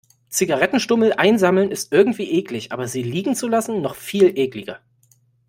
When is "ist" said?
1.69-1.93